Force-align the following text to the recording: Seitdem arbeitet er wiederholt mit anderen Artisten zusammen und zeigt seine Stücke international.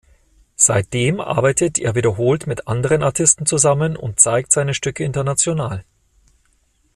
Seitdem 0.55 1.19
arbeitet 1.19 1.77
er 1.77 1.93
wiederholt 1.93 2.47
mit 2.47 2.67
anderen 2.67 3.03
Artisten 3.03 3.45
zusammen 3.45 3.95
und 3.95 4.19
zeigt 4.19 4.51
seine 4.51 4.73
Stücke 4.73 5.03
international. 5.03 5.83